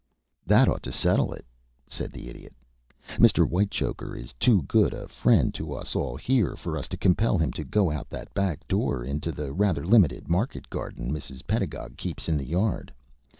[0.47, 1.45] "That ought to settle it,"
[1.87, 2.55] said the Idiot.
[3.17, 3.47] "Mr.
[3.47, 7.53] Whitechoker is too good a friend to us all here for us to compel him
[7.53, 11.45] to go out of that back door into the rather limited market garden Mrs.
[11.45, 12.91] Pedagog keeps in the yard.